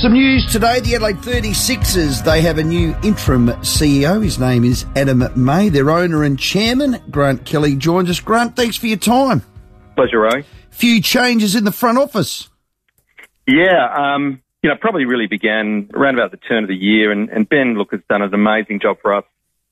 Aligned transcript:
Some 0.00 0.12
news 0.12 0.46
today. 0.46 0.78
The 0.78 0.94
Adelaide 0.94 1.16
36ers, 1.16 2.24
they 2.24 2.40
have 2.42 2.58
a 2.58 2.62
new 2.62 2.94
interim 3.02 3.48
CEO. 3.62 4.22
His 4.22 4.38
name 4.38 4.62
is 4.62 4.86
Adam 4.94 5.24
May. 5.34 5.70
Their 5.70 5.90
owner 5.90 6.22
and 6.22 6.38
chairman, 6.38 7.02
Grant 7.10 7.44
Kelly, 7.44 7.74
joins 7.74 8.08
us. 8.08 8.20
Grant, 8.20 8.54
thanks 8.54 8.76
for 8.76 8.86
your 8.86 8.98
time. 8.98 9.42
Pleasure, 9.96 10.20
Roy. 10.20 10.44
Few 10.70 11.02
changes 11.02 11.56
in 11.56 11.64
the 11.64 11.72
front 11.72 11.98
office. 11.98 12.48
Yeah, 13.48 13.92
um, 13.92 14.40
you 14.62 14.70
know, 14.70 14.76
probably 14.76 15.04
really 15.04 15.26
began 15.26 15.90
around 15.92 16.14
about 16.14 16.30
the 16.30 16.36
turn 16.36 16.62
of 16.62 16.68
the 16.68 16.76
year, 16.76 17.10
and, 17.10 17.28
and 17.30 17.48
Ben, 17.48 17.74
look, 17.74 17.90
has 17.90 18.00
done 18.08 18.22
an 18.22 18.32
amazing 18.32 18.78
job 18.78 18.98
for 19.02 19.16
us. 19.16 19.24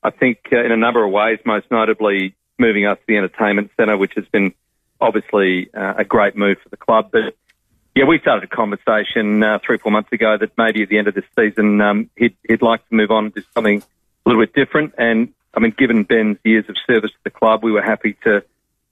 I 0.03 0.09
think 0.09 0.39
uh, 0.51 0.61
in 0.61 0.73
a 0.73 0.77
number 0.77 1.05
of 1.05 1.09
ways, 1.09 1.39
most 1.45 1.67
notably 1.71 2.35
moving 2.59 2.85
us 2.85 2.97
to 2.97 3.03
the 3.07 3.15
entertainment 3.15 3.71
centre, 3.77 3.95
which 3.95 4.15
has 4.17 4.25
been 4.25 4.53
obviously 4.99 5.69
uh, 5.73 5.93
a 5.99 6.03
great 6.03 6.35
move 6.35 6.57
for 6.61 6.67
the 6.67 6.75
club. 6.75 7.11
But 7.13 7.37
yeah, 7.97 8.05
we 8.05 8.19
started 8.19 8.43
a 8.43 8.55
conversation 8.55 9.41
uh, 9.41 9.57
three, 9.65 9.79
four 9.79 9.91
months 9.91 10.11
ago 10.11 10.37
that 10.39 10.51
maybe 10.55 10.83
at 10.83 10.89
the 10.89 10.99
end 10.99 11.07
of 11.07 11.15
this 11.15 11.25
season 11.37 11.81
um, 11.81 12.11
he'd, 12.15 12.35
he'd 12.47 12.61
like 12.61 12.87
to 12.87 12.95
move 12.95 13.09
on 13.09 13.31
to 13.31 13.41
something 13.55 13.81
a 13.81 14.29
little 14.29 14.43
bit 14.43 14.53
different. 14.53 14.93
And 14.99 15.33
I 15.55 15.59
mean, 15.59 15.73
given 15.75 16.03
Ben's 16.03 16.37
years 16.43 16.65
of 16.69 16.75
service 16.85 17.09
to 17.09 17.17
the 17.23 17.31
club, 17.31 17.63
we 17.63 17.71
were 17.71 17.81
happy 17.81 18.15
to 18.23 18.43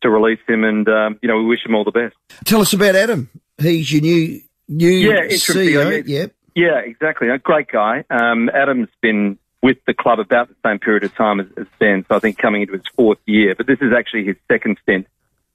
to 0.02 0.10
release 0.10 0.40
him, 0.48 0.64
and 0.64 0.88
um, 0.90 1.20
you 1.22 1.30
know, 1.30 1.38
we 1.38 1.46
wish 1.46 1.66
him 1.66 1.76
all 1.76 1.84
the 1.84 1.92
best. 1.92 2.16
Tell 2.46 2.62
us 2.62 2.74
about 2.74 2.96
Adam. 2.96 3.30
He's 3.60 3.92
your 3.92 4.02
new 4.02 4.42
new 4.68 4.90
yeah, 4.90 5.28
CEO. 5.28 6.04
Yep. 6.06 6.32
Yeah, 6.56 6.80
exactly. 6.80 7.30
A 7.30 7.38
great 7.38 7.68
guy. 7.68 8.04
Um, 8.10 8.50
Adam's 8.50 8.90
been 9.02 9.38
with 9.62 9.78
the 9.86 9.94
club 9.94 10.20
about 10.20 10.50
the 10.50 10.56
same 10.66 10.80
period 10.80 11.04
of 11.04 11.14
time 11.16 11.40
as, 11.40 11.48
as 11.58 11.68
Ben, 11.80 12.06
so 12.08 12.16
I 12.16 12.20
think 12.20 12.38
coming 12.40 12.64
into 12.64 12.74
his 12.74 12.88
fourth 12.96 13.20
year. 13.26 13.54
But 13.56 13.68
this 13.68 13.80
is 13.82 13.94
actually 13.96 14.26
his 14.26 14.36
second 14.52 14.78
stint. 14.82 15.08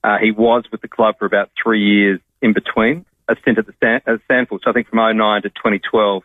Uh, 0.04 0.18
he 0.18 0.30
was 0.30 0.64
with 0.70 0.80
the 0.80 0.88
club 0.88 1.16
for 1.18 1.26
about 1.26 1.50
three 1.62 1.82
years 1.82 2.20
in 2.40 2.52
between 2.52 3.04
a 3.30 3.36
stint 3.40 3.58
at 3.58 3.66
the 3.66 3.72
Stan- 3.74 4.02
at 4.06 4.20
Sandford. 4.28 4.60
So 4.62 4.70
I 4.70 4.72
think 4.72 4.88
from 4.88 4.98
09 4.98 5.42
to 5.42 5.50
2012, 5.50 6.22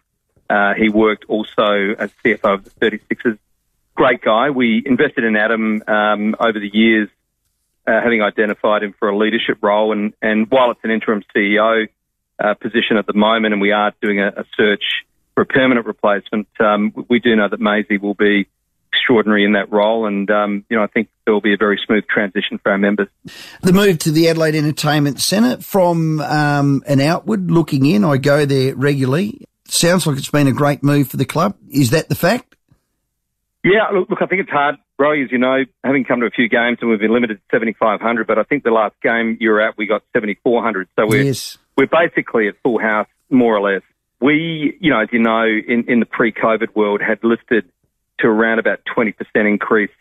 uh, 0.49 0.73
he 0.73 0.89
worked 0.89 1.25
also 1.27 1.95
as 1.97 2.11
CFO 2.23 2.55
of 2.55 2.63
the 2.63 2.69
36ers. 2.71 3.37
Great 3.95 4.21
guy. 4.21 4.49
We 4.49 4.83
invested 4.85 5.23
in 5.23 5.35
Adam 5.35 5.81
um, 5.87 6.35
over 6.39 6.59
the 6.59 6.69
years, 6.71 7.09
uh, 7.87 8.01
having 8.01 8.21
identified 8.21 8.83
him 8.83 8.93
for 8.99 9.09
a 9.09 9.17
leadership 9.17 9.59
role. 9.61 9.91
And, 9.91 10.13
and 10.21 10.49
while 10.49 10.71
it's 10.71 10.81
an 10.83 10.91
interim 10.91 11.23
CEO 11.35 11.87
uh, 12.39 12.53
position 12.55 12.97
at 12.97 13.05
the 13.05 13.13
moment, 13.13 13.53
and 13.53 13.61
we 13.61 13.71
are 13.71 13.93
doing 14.01 14.19
a, 14.19 14.27
a 14.27 14.45
search 14.57 14.83
for 15.33 15.41
a 15.41 15.45
permanent 15.45 15.85
replacement, 15.85 16.47
um, 16.59 16.93
we 17.09 17.19
do 17.19 17.35
know 17.35 17.47
that 17.47 17.59
Maisie 17.59 17.97
will 17.97 18.13
be 18.13 18.47
extraordinary 19.05 19.45
in 19.45 19.53
that 19.53 19.71
role. 19.71 20.07
And, 20.07 20.29
um, 20.31 20.65
you 20.69 20.77
know, 20.77 20.83
I 20.83 20.87
think 20.87 21.09
there 21.25 21.33
will 21.33 21.41
be 21.41 21.53
a 21.53 21.57
very 21.57 21.79
smooth 21.85 22.05
transition 22.07 22.59
for 22.61 22.71
our 22.71 22.77
members. 22.77 23.07
The 23.61 23.73
move 23.73 23.99
to 23.99 24.11
the 24.11 24.29
Adelaide 24.29 24.55
Entertainment 24.55 25.19
Centre 25.21 25.61
from 25.61 26.21
um, 26.21 26.83
an 26.87 26.99
outward 26.99 27.51
looking 27.51 27.85
in, 27.85 28.03
I 28.03 28.17
go 28.17 28.45
there 28.45 28.75
regularly. 28.75 29.45
Sounds 29.67 30.07
like 30.07 30.17
it's 30.17 30.29
been 30.29 30.47
a 30.47 30.51
great 30.51 30.83
move 30.83 31.07
for 31.07 31.17
the 31.17 31.25
club. 31.25 31.55
Is 31.69 31.91
that 31.91 32.09
the 32.09 32.15
fact? 32.15 32.55
Yeah, 33.63 33.89
look, 33.93 34.09
look 34.09 34.21
I 34.21 34.27
think 34.27 34.41
it's 34.41 34.51
hard, 34.51 34.75
Roy, 34.97 35.23
as 35.23 35.31
you 35.31 35.39
know, 35.39 35.63
having 35.83 36.05
come 36.05 36.19
to 36.21 36.27
a 36.27 36.31
few 36.31 36.47
games 36.49 36.77
and 36.81 36.89
we've 36.89 36.99
been 36.99 37.13
limited 37.13 37.37
to 37.37 37.43
7,500, 37.51 38.27
but 38.27 38.37
I 38.37 38.43
think 38.43 38.63
the 38.63 38.71
last 38.71 38.95
game 39.01 39.37
you 39.39 39.49
were 39.49 39.61
at, 39.61 39.77
we 39.77 39.87
got 39.87 40.03
7,400. 40.13 40.87
So 40.97 41.07
we're, 41.07 41.23
yes. 41.23 41.57
we're 41.75 41.87
basically 41.87 42.47
at 42.47 42.55
full 42.63 42.79
house, 42.79 43.07
more 43.29 43.57
or 43.57 43.73
less. 43.73 43.81
We, 44.21 44.77
you 44.79 44.91
know, 44.91 45.01
as 45.01 45.09
you 45.11 45.19
know, 45.19 45.43
in, 45.43 45.85
in 45.87 45.99
the 45.99 46.05
pre-COVID 46.05 46.75
world 46.75 47.01
had 47.01 47.23
listed 47.23 47.69
to 48.19 48.27
around 48.27 48.59
about 48.59 48.81
20% 48.95 49.13
increase 49.35 49.91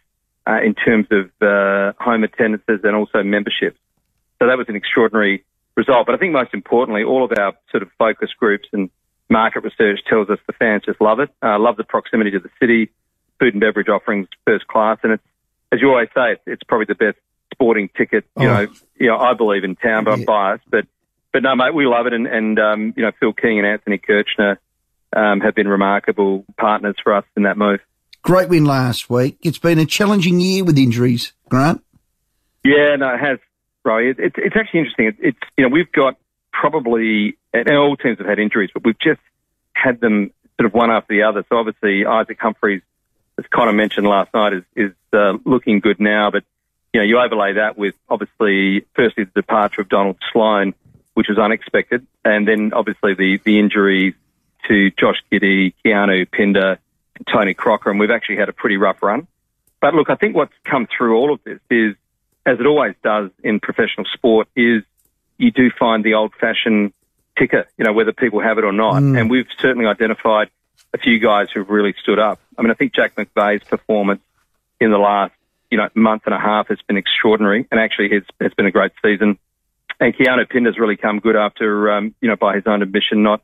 uh, 0.46 0.60
in 0.62 0.74
terms 0.74 1.06
of 1.10 1.30
uh, 1.40 1.92
home 1.98 2.24
attendances 2.24 2.80
and 2.84 2.94
also 2.94 3.22
memberships. 3.22 3.78
So 4.38 4.48
that 4.48 4.58
was 4.58 4.66
an 4.68 4.76
extraordinary 4.76 5.44
result. 5.76 6.06
But 6.06 6.14
I 6.14 6.18
think 6.18 6.32
most 6.32 6.52
importantly, 6.52 7.04
all 7.04 7.24
of 7.24 7.32
our 7.38 7.54
sort 7.70 7.82
of 7.82 7.90
focus 7.98 8.30
groups 8.38 8.68
and 8.72 8.90
market 9.28 9.64
research 9.64 10.00
tells 10.08 10.28
us 10.28 10.38
the 10.46 10.52
fans 10.52 10.82
just 10.84 11.00
love 11.00 11.20
it, 11.20 11.30
uh, 11.42 11.58
love 11.58 11.76
the 11.76 11.84
proximity 11.84 12.30
to 12.32 12.40
the 12.40 12.50
city, 12.60 12.90
food 13.38 13.54
and 13.54 13.60
beverage 13.60 13.88
offerings 13.88 14.28
first 14.46 14.66
class, 14.66 14.98
and 15.02 15.12
it's 15.12 15.22
as 15.72 15.80
you 15.80 15.88
always 15.88 16.08
say, 16.14 16.32
it's, 16.32 16.42
it's 16.46 16.62
probably 16.62 16.86
the 16.86 16.94
best 16.94 17.18
sporting 17.52 17.90
ticket. 17.96 18.24
You 18.38 18.48
oh. 18.48 18.54
know, 18.54 18.72
you 18.96 19.06
know, 19.08 19.18
I 19.18 19.34
believe 19.34 19.64
in 19.64 19.76
town, 19.76 20.04
but 20.04 20.10
yeah. 20.10 20.16
I'm 20.16 20.24
biased. 20.24 20.70
But 20.70 20.86
but 21.32 21.42
no, 21.42 21.56
mate, 21.56 21.74
we 21.74 21.86
love 21.86 22.06
it, 22.06 22.12
and, 22.12 22.26
and 22.26 22.58
um, 22.58 22.94
you 22.96 23.02
know, 23.02 23.10
Phil 23.18 23.32
King 23.32 23.58
and 23.58 23.66
Anthony 23.66 23.98
Kirchner 23.98 24.60
um, 25.14 25.40
have 25.40 25.54
been 25.54 25.66
remarkable 25.66 26.44
partners 26.56 26.94
for 27.02 27.12
us 27.14 27.24
in 27.36 27.42
that 27.42 27.58
move. 27.58 27.80
Great 28.24 28.48
win 28.48 28.64
last 28.64 29.10
week. 29.10 29.36
It's 29.42 29.58
been 29.58 29.78
a 29.78 29.84
challenging 29.84 30.40
year 30.40 30.64
with 30.64 30.78
injuries, 30.78 31.34
Grant. 31.50 31.84
Yeah, 32.64 32.96
no, 32.96 33.12
it 33.12 33.20
has, 33.20 33.38
Roy. 33.84 34.08
It, 34.08 34.16
it's 34.18 34.36
it's 34.38 34.56
actually 34.56 34.80
interesting. 34.80 35.06
It, 35.08 35.16
it's 35.20 35.38
you 35.58 35.64
know 35.64 35.68
we've 35.68 35.92
got 35.92 36.16
probably 36.50 37.36
and 37.52 37.68
all 37.70 37.98
teams 37.98 38.16
have 38.16 38.26
had 38.26 38.38
injuries, 38.38 38.70
but 38.72 38.82
we've 38.82 38.98
just 38.98 39.20
had 39.74 40.00
them 40.00 40.32
sort 40.58 40.64
of 40.64 40.72
one 40.72 40.90
after 40.90 41.14
the 41.14 41.24
other. 41.24 41.44
So 41.50 41.58
obviously 41.58 42.06
Isaac 42.06 42.38
Humphries, 42.40 42.80
as 43.38 43.44
Conner 43.52 43.74
mentioned 43.74 44.06
last 44.06 44.32
night, 44.32 44.54
is 44.54 44.64
is 44.74 44.92
uh, 45.12 45.34
looking 45.44 45.80
good 45.80 46.00
now. 46.00 46.30
But 46.30 46.44
you 46.94 47.00
know 47.00 47.04
you 47.04 47.18
overlay 47.18 47.52
that 47.54 47.76
with 47.76 47.94
obviously 48.08 48.86
firstly 48.94 49.24
the 49.24 49.42
departure 49.42 49.82
of 49.82 49.90
Donald 49.90 50.16
Sloan, 50.32 50.72
which 51.12 51.28
was 51.28 51.36
unexpected, 51.36 52.06
and 52.24 52.48
then 52.48 52.72
obviously 52.72 53.12
the 53.12 53.38
the 53.44 53.58
injuries 53.58 54.14
to 54.66 54.90
Josh 54.92 55.22
Giddey, 55.30 55.74
Keanu 55.84 56.26
Pinder, 56.30 56.78
Tony 57.32 57.54
Crocker, 57.54 57.90
and 57.90 58.00
we've 58.00 58.10
actually 58.10 58.36
had 58.36 58.48
a 58.48 58.52
pretty 58.52 58.76
rough 58.76 59.02
run. 59.02 59.26
But 59.80 59.94
look, 59.94 60.10
I 60.10 60.16
think 60.16 60.34
what's 60.34 60.54
come 60.64 60.86
through 60.86 61.16
all 61.16 61.32
of 61.32 61.42
this 61.44 61.60
is, 61.70 61.94
as 62.46 62.58
it 62.60 62.66
always 62.66 62.94
does 63.02 63.30
in 63.42 63.60
professional 63.60 64.06
sport, 64.12 64.48
is 64.56 64.82
you 65.38 65.50
do 65.50 65.70
find 65.70 66.04
the 66.04 66.14
old-fashioned 66.14 66.92
ticker, 67.38 67.66
you 67.76 67.84
know, 67.84 67.92
whether 67.92 68.12
people 68.12 68.40
have 68.40 68.58
it 68.58 68.64
or 68.64 68.72
not. 68.72 68.94
Mm. 68.94 69.18
And 69.18 69.30
we've 69.30 69.46
certainly 69.58 69.86
identified 69.86 70.48
a 70.92 70.98
few 70.98 71.18
guys 71.18 71.48
who've 71.52 71.68
really 71.68 71.94
stood 72.02 72.18
up. 72.18 72.40
I 72.56 72.62
mean, 72.62 72.70
I 72.70 72.74
think 72.74 72.94
Jack 72.94 73.16
McVeigh's 73.16 73.64
performance 73.64 74.22
in 74.80 74.90
the 74.90 74.98
last, 74.98 75.32
you 75.70 75.78
know, 75.78 75.88
month 75.94 76.22
and 76.26 76.34
a 76.34 76.38
half 76.38 76.68
has 76.68 76.78
been 76.86 76.96
extraordinary, 76.96 77.66
and 77.70 77.80
actually 77.80 78.12
it's, 78.12 78.28
it's 78.40 78.54
been 78.54 78.66
a 78.66 78.70
great 78.70 78.92
season. 79.04 79.38
And 80.00 80.14
Keanu 80.14 80.48
Pinder's 80.48 80.78
really 80.78 80.96
come 80.96 81.18
good 81.18 81.36
after, 81.36 81.92
um, 81.92 82.14
you 82.20 82.28
know, 82.28 82.36
by 82.36 82.54
his 82.54 82.64
own 82.66 82.82
admission, 82.82 83.22
not 83.22 83.42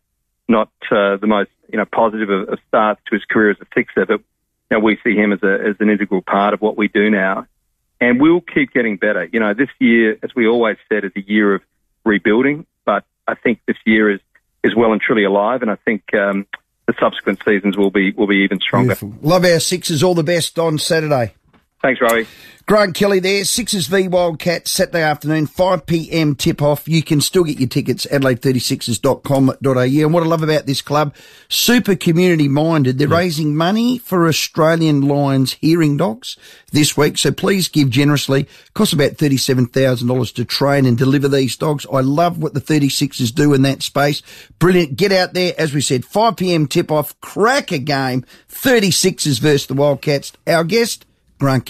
not 0.51 0.69
uh, 0.91 1.17
the 1.17 1.27
most 1.27 1.51
you 1.69 1.79
know 1.79 1.85
positive 1.85 2.29
of, 2.29 2.49
of 2.49 2.59
starts 2.69 3.01
to 3.09 3.15
his 3.15 3.25
career 3.25 3.51
as 3.51 3.57
a 3.61 3.67
Sixer, 3.75 4.07
but 4.07 4.21
you 4.21 4.79
know, 4.79 4.81
we 4.81 4.99
see 5.03 5.15
him 5.15 5.33
as 5.33 5.43
a 5.43 5.71
as 5.71 5.77
an 5.81 5.89
integral 5.89 6.23
part 6.23 6.55
of 6.55 6.61
what 6.61 6.77
we 6.77 6.89
do 6.89 7.11
now, 7.11 7.47
and 8.01 8.21
we'll 8.21 8.41
keep 8.41 8.73
getting 8.73 8.97
better. 8.97 9.29
You 9.33 9.41
know, 9.41 9.55
this 9.55 9.71
year, 9.79 10.19
as 10.23 10.35
we 10.35 10.47
always 10.47 10.77
said, 10.89 11.05
is 11.05 11.13
a 11.17 11.21
year 11.21 11.55
of 11.55 11.63
rebuilding, 12.05 12.67
but 12.85 13.05
I 13.27 13.35
think 13.35 13.61
this 13.67 13.79
year 13.87 14.11
is 14.11 14.21
is 14.63 14.75
well 14.77 14.93
and 14.93 15.01
truly 15.01 15.25
alive, 15.25 15.63
and 15.63 15.71
I 15.71 15.77
think. 15.77 16.03
Um, 16.15 16.47
the 16.87 16.95
subsequent 16.99 17.41
seasons 17.45 17.77
will 17.77 17.93
be 17.93 18.11
will 18.11 18.27
be 18.27 18.39
even 18.39 18.59
stronger. 18.59 18.97
Beautiful. 18.97 19.15
Love 19.23 19.45
our 19.45 19.61
Sixers. 19.61 20.03
All 20.03 20.15
the 20.15 20.25
best 20.25 20.59
on 20.59 20.77
Saturday. 20.77 21.35
Thanks, 21.83 22.01
Rowie. 22.01 22.27
Grant 22.71 22.95
Kelly 22.95 23.19
there, 23.19 23.45
Sixers 23.45 23.89
v 23.89 24.07
Wildcats, 24.07 24.71
Saturday 24.71 25.03
afternoon, 25.03 25.49
5pm 25.49 26.39
tip 26.39 26.63
off. 26.63 26.89
You 26.89 27.03
can 27.03 27.21
still 27.21 27.43
get 27.43 27.59
your 27.59 27.69
tickets, 27.69 28.07
adelaide36ers.com.au. 28.07 30.05
And 30.05 30.15
what 30.15 30.23
I 30.23 30.27
love 30.27 30.45
about 30.45 30.67
this 30.67 30.81
club, 30.81 31.13
super 31.49 31.97
community 31.97 32.47
minded. 32.47 32.97
They're 32.97 33.09
yeah. 33.09 33.17
raising 33.17 33.57
money 33.57 33.99
for 33.99 34.29
Australian 34.29 35.01
Lions 35.01 35.55
hearing 35.55 35.97
dogs 35.97 36.37
this 36.71 36.97
week. 36.97 37.19
So 37.19 37.33
please 37.33 37.67
give 37.67 37.91
generously. 37.91 38.43
It 38.43 38.75
Costs 38.75 38.95
about 38.95 39.15
$37,000 39.15 40.35
to 40.35 40.45
train 40.45 40.87
and 40.87 40.97
deliver 40.97 41.27
these 41.27 41.57
dogs. 41.57 41.87
I 41.93 42.03
love 42.03 42.41
what 42.41 42.55
the 42.55 42.61
36ers 42.61 43.35
do 43.35 43.53
in 43.53 43.63
that 43.63 43.83
space. 43.83 44.23
Brilliant. 44.61 44.97
Get 44.97 45.11
out 45.11 45.35
there. 45.35 45.55
As 45.59 45.75
we 45.75 45.81
said, 45.81 46.03
5pm 46.03 46.69
tip 46.71 46.93
off, 46.93 47.21
crack 47.21 47.73
a 47.73 47.79
game. 47.79 48.25
36ers 48.49 49.41
versus 49.41 49.67
the 49.67 49.75
Wildcats. 49.75 50.33
Our 50.47 50.63
guest, 50.63 51.05
Grant 51.41 51.59